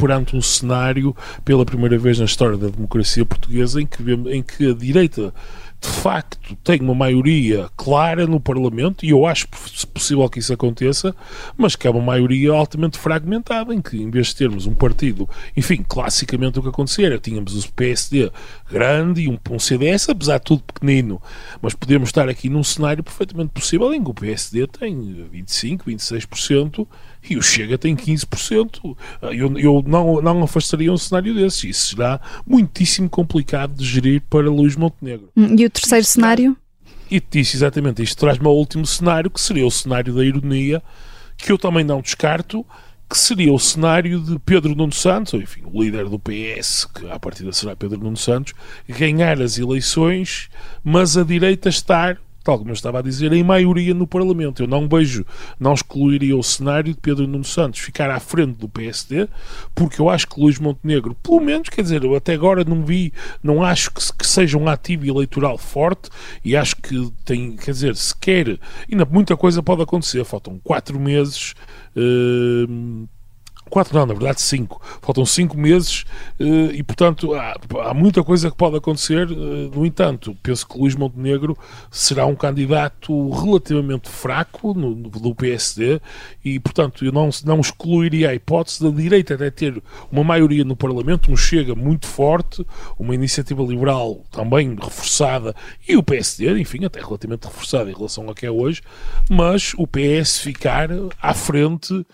[0.00, 4.70] perante um cenário, pela primeira vez na história da democracia portuguesa, em que, em que
[4.70, 5.32] a direita
[5.82, 9.48] de facto tem uma maioria clara no Parlamento, e eu acho
[9.92, 11.14] possível que isso aconteça,
[11.56, 15.28] mas que é uma maioria altamente fragmentada, em que em vez de termos um partido,
[15.56, 18.30] enfim, classicamente o que acontecia tínhamos o PSD
[18.70, 21.20] grande e um, um CDS, apesar de tudo pequenino,
[21.60, 26.86] mas podemos estar aqui num cenário perfeitamente possível em que o PSD tem 25, 26%
[27.28, 28.96] e o Chega tem 15%.
[29.22, 31.68] Eu, eu não, não afastaria um cenário desse.
[31.68, 35.30] Isso será muitíssimo complicado de gerir para Luís Montenegro.
[35.36, 36.56] Hum, e o terceiro isto cenário?
[37.10, 40.82] E disse exatamente, isto traz-me ao último cenário, que seria o cenário da ironia,
[41.36, 42.64] que eu também não descarto,
[43.08, 47.10] que seria o cenário de Pedro Nuno Santos, ou enfim, o líder do PS, que
[47.10, 48.54] à partida será Pedro Nuno Santos,
[48.88, 50.48] ganhar as eleições,
[50.82, 54.62] mas a direita estar tal como eu estava a dizer, em maioria no Parlamento.
[54.62, 55.24] Eu não vejo,
[55.58, 59.28] não excluiria o cenário de Pedro Nuno Santos ficar à frente do PSD,
[59.74, 63.12] porque eu acho que Luís Montenegro, pelo menos, quer dizer, eu até agora não vi,
[63.42, 66.10] não acho que, que seja um ativo eleitoral forte
[66.44, 68.58] e acho que tem, quer dizer, se quer,
[68.90, 71.54] ainda muita coisa pode acontecer, faltam quatro meses.
[71.96, 73.06] Uh,
[73.72, 74.82] quatro não, na verdade cinco.
[75.00, 76.04] Faltam cinco meses
[76.38, 79.30] uh, e, portanto, há, há, muita coisa que pode acontecer.
[79.30, 81.56] Uh, no entanto, penso que Luís Montenegro
[81.90, 86.02] será um candidato relativamente fraco no, no, do PSD
[86.44, 90.76] e, portanto, eu não, não excluiria a hipótese da direita até ter uma maioria no
[90.76, 92.66] Parlamento, um Chega muito forte,
[92.98, 95.56] uma iniciativa liberal também reforçada
[95.88, 98.82] e o PSD, enfim, até relativamente reforçada em relação ao que é hoje,
[99.30, 102.04] mas o PS ficar à frente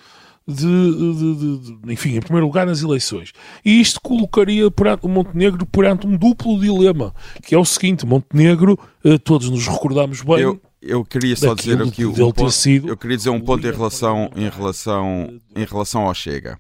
[0.49, 3.33] de, de, de, enfim, em primeiro lugar nas eleições.
[3.63, 8.79] E isto colocaria perante o Montenegro perante um duplo dilema, que é o seguinte: Montenegro,
[9.05, 10.41] eh, todos nos recordamos bem.
[10.41, 13.71] Eu, eu queria só dizer aqui um ponto, sido, eu queria dizer um ponto em
[13.71, 16.59] relação, em relação, em relação ao Chega.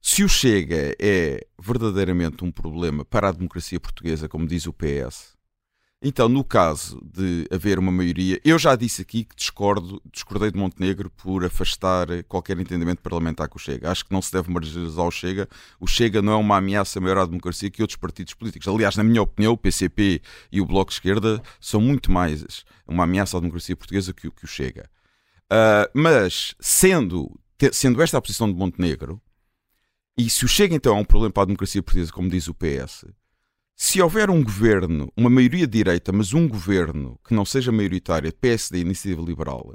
[0.00, 5.31] Se o Chega é verdadeiramente um problema para a democracia portuguesa, como diz o PS,
[6.04, 10.58] então, no caso de haver uma maioria, eu já disse aqui que discordo, discordei de
[10.58, 13.88] Montenegro por afastar qualquer entendimento parlamentar com o Chega.
[13.88, 15.48] Acho que não se deve marginalizar o Chega.
[15.78, 18.66] O Chega não é uma ameaça maior à democracia que outros partidos políticos.
[18.66, 23.04] Aliás, na minha opinião, o PCP e o Bloco de Esquerda são muito mais uma
[23.04, 24.90] ameaça à democracia portuguesa que, que o Chega.
[25.44, 27.30] Uh, mas, sendo,
[27.72, 29.22] sendo esta a posição de Montenegro,
[30.18, 32.54] e se o Chega então é um problema para a democracia portuguesa, como diz o
[32.54, 33.06] PS,
[33.76, 38.32] se houver um governo, uma maioria de direita, mas um governo que não seja maioritário,
[38.32, 39.74] PSD e Iniciativa Liberal,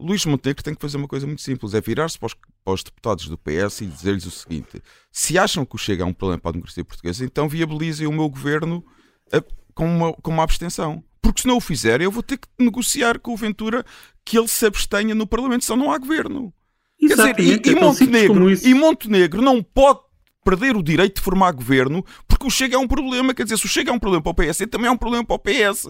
[0.00, 2.28] Luís Montenegro tem que fazer uma coisa muito simples: é virar-se para,
[2.64, 6.06] para os, deputados do PS e dizer-lhes o seguinte: se acham que o Chega é
[6.06, 8.84] um problema para a democracia portuguesa, então viabilizem o meu governo
[9.32, 9.42] a,
[9.74, 11.02] com, uma, com uma abstenção.
[11.20, 13.84] Porque se não o fizerem, eu vou ter que negociar com o Ventura
[14.24, 16.52] que ele se abstenha no Parlamento, senão não há governo.
[17.00, 20.00] Exatamente, Quer dizer, e, e, é Montenegro, e Montenegro não pode
[20.44, 22.04] perder o direito de formar governo
[22.36, 23.34] porque o Chega é um problema.
[23.34, 25.24] Quer dizer, se o Chega é um problema para o PS, também é um problema
[25.24, 25.88] para o PS.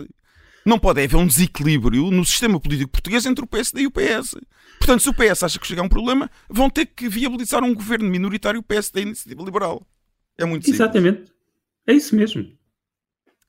[0.65, 4.35] Não pode haver um desequilíbrio no sistema político português entre o PSD e o PS.
[4.79, 7.75] Portanto, se o PS acha que chega a um problema, vão ter que viabilizar um
[7.75, 9.87] governo minoritário PSD e Iniciativa Liberal.
[10.39, 10.81] É muito simples.
[10.81, 11.33] Exatamente.
[11.87, 12.47] É isso mesmo.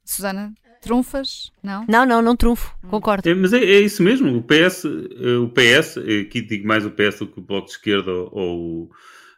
[0.06, 1.52] Susana, trunfas?
[1.62, 1.86] Não?
[1.88, 2.76] Não, não, não trunfo.
[2.88, 3.28] Concordo.
[3.28, 4.38] É, mas é, é, isso mesmo.
[4.38, 7.74] O PS, eh, o PS, aqui digo mais o PS do que o Bloco de
[7.74, 8.90] Esquerda ou,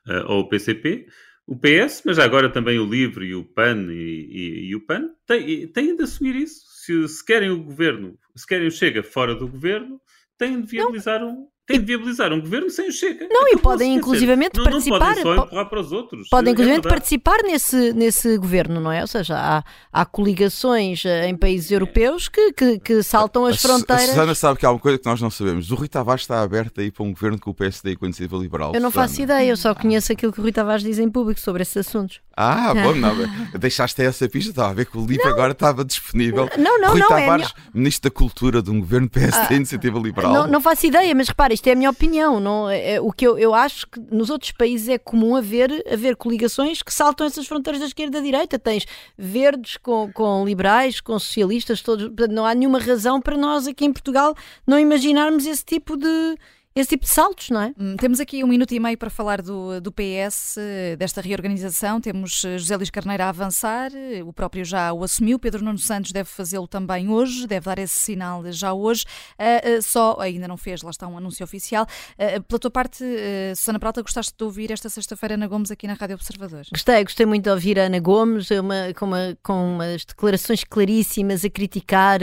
[0.08, 1.08] eh, ou o PCP,
[1.50, 5.10] o PS, mas agora também o LIVRE e o PAN e, e, e o PAN
[5.26, 6.64] têm, têm de assumir isso.
[6.68, 10.00] Se, se, querem o governo, se querem o Chega fora do governo,
[10.38, 13.28] têm de viabilizar um, tem de viabilizar um governo sem o Chega.
[13.30, 15.00] Não, é e podem inclusivamente não, participar.
[15.00, 16.28] Não podem só empurrar para os outros.
[16.28, 19.02] Podem é inclusivamente é participar nesse, nesse governo, não é?
[19.02, 24.06] Ou seja, há, há coligações eh, em países europeus que, que, que saltam as fronteiras.
[24.06, 25.70] A Susana sabe que há uma coisa que nós não sabemos.
[25.70, 28.08] O Rui Tavares está aberto aí para um governo com o PSD e com a
[28.08, 28.74] Iniciativa Liberal.
[28.74, 29.08] Eu não Susana.
[29.08, 31.78] faço ideia, eu só conheço aquilo que o Rui Tavares diz em público sobre esses
[31.78, 32.20] assuntos.
[32.36, 33.14] Ah, bom, não,
[33.60, 35.34] deixaste essa pista, estava a ver que o livro não.
[35.34, 36.50] agora estava disponível.
[36.58, 37.16] Não, não, Rui não.
[37.16, 40.34] É Tavares, é Ministro da Cultura de um governo PSD ah, e Iniciativa Liberal.
[40.34, 42.40] Não, não faço ideia, mas repara, isto é a minha opinião.
[42.40, 45.70] Não, é, é, o que eu, eu acho que nos outros países é comum haver,
[45.92, 48.58] haver coligações que saltam essas fronteiras da esquerda e da direita.
[48.58, 48.86] Tens
[49.18, 52.10] verdes com, com liberais, com socialistas, todos.
[52.30, 54.34] Não há nenhuma razão para nós aqui em Portugal
[54.66, 56.38] não imaginarmos esse tipo de
[56.80, 57.74] esse tipo de saltos, não é?
[57.78, 60.56] Hum, temos aqui um minuto e meio para falar do, do PS,
[60.98, 62.00] desta reorganização.
[62.00, 65.38] Temos eh, José Luís Carneiro a avançar, eh, o próprio já o assumiu.
[65.38, 69.06] Pedro Nuno Santos deve fazê-lo também hoje, deve dar esse sinal já hoje.
[69.38, 71.86] Uh, uh, só, ainda não fez, lá está um anúncio oficial.
[72.14, 73.04] Uh, pela tua parte,
[73.56, 76.66] Susana Prata, gostaste de ouvir esta sexta-feira Ana Gomes aqui na Rádio Observador?
[76.72, 81.44] Gostei, gostei muito de ouvir a Ana Gomes, uma, com, uma, com umas declarações claríssimas
[81.44, 82.20] a criticar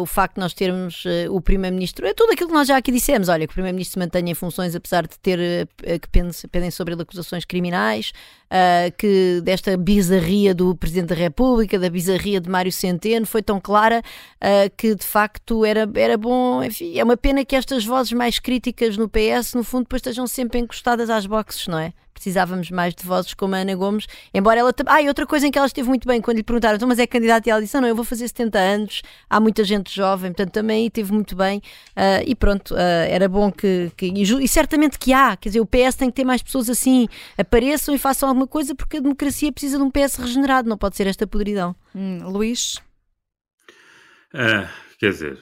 [0.00, 2.06] o facto de nós termos o Primeiro-Ministro.
[2.06, 3.28] É tudo aquilo que nós já aqui dissemos.
[3.28, 6.08] Olha, que o Primeiro Primeiro-Ministro se mantenha em funções, apesar de ter uh, que
[6.48, 8.12] pendem sobre ele acusações criminais,
[8.46, 13.60] uh, que desta bizarria do Presidente da República, da bizarria de Mário Centeno, foi tão
[13.60, 14.02] clara
[14.36, 16.62] uh, que de facto era, era bom.
[16.62, 20.26] Enfim, é uma pena que estas vozes mais críticas no PS, no fundo, depois estejam
[20.26, 21.92] sempre encostadas às boxes, não é?
[22.16, 24.74] Precisávamos mais de vozes como a Ana Gomes, embora ela.
[24.86, 26.98] Ah, e outra coisa em que ela esteve muito bem quando lhe perguntaram, então, mas
[26.98, 29.94] é candidata e ela disse: ah, não, eu vou fazer 70 anos, há muita gente
[29.94, 31.58] jovem, portanto também aí teve muito bem.
[31.90, 33.92] Uh, e pronto, uh, era bom que.
[33.96, 36.70] que e, e, certamente que há, quer dizer, o PS tem que ter mais pessoas
[36.70, 37.06] assim,
[37.36, 40.96] apareçam e façam alguma coisa, porque a democracia precisa de um PS regenerado, não pode
[40.96, 41.76] ser esta podridão.
[41.94, 42.80] Hum, Luís?
[44.34, 45.38] Ah, quer dizer.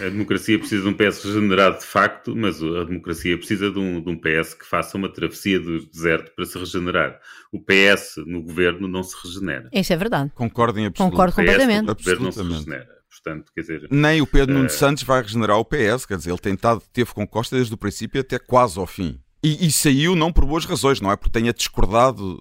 [0.00, 4.00] A democracia precisa de um PS regenerado de facto, mas a democracia precisa de um,
[4.00, 7.18] de um, PS que faça uma travessia do deserto para se regenerar.
[7.52, 9.68] O PS no governo não se regenera.
[9.72, 10.30] Isso é verdade.
[10.34, 11.10] Concordo em absoluto.
[11.10, 11.90] Concordo completamente.
[11.90, 13.00] O governo não se regenera.
[13.10, 14.58] Portanto, quer dizer, Nem o Pedro uh...
[14.58, 17.76] Nuno Santos vai regenerar o PS, quer dizer, ele tentado, teve com Costa desde o
[17.76, 19.20] princípio até quase ao fim.
[19.42, 22.40] E, e, saiu não por boas razões, não é porque tenha discordado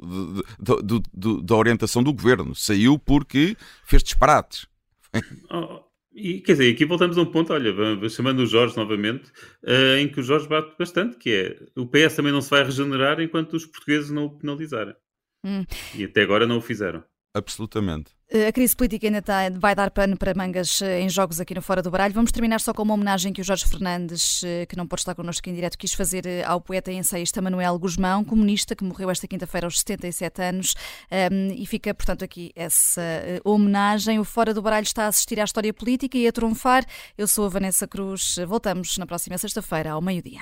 [0.60, 2.54] de, de, de, da orientação do governo.
[2.54, 4.68] Saiu porque fez disparates.
[5.50, 5.80] Oh,
[6.12, 7.72] E, quer dizer, aqui voltamos a um ponto, olha,
[8.10, 9.30] chamando o Jorge novamente,
[9.64, 12.64] uh, em que o Jorge bate bastante, que é o PS também não se vai
[12.64, 14.96] regenerar enquanto os portugueses não o penalizarem.
[15.46, 15.64] Hum.
[15.96, 17.04] E até agora não o fizeram.
[17.34, 18.12] Absolutamente.
[18.32, 21.56] Eh, a crise política ainda está, vai dar pano para mangas eh, em jogos aqui
[21.56, 22.14] no Fora do Baralho.
[22.14, 25.16] Vamos terminar só com uma homenagem que o Jorge Fernandes, eh, que não pode estar
[25.16, 29.28] connosco em direto, quis fazer ao poeta e ensaísta Manuel Guzmão, comunista, que morreu esta
[29.28, 30.76] quinta-feira aos 77 anos.
[31.32, 33.02] Um, e fica, portanto, aqui essa
[33.44, 34.20] homenagem.
[34.20, 36.86] O Fora do Baralho está a assistir à história política e a trunfar.
[37.18, 38.38] Eu sou a Vanessa Cruz.
[38.48, 40.42] Voltamos na próxima sexta-feira, ao meio-dia.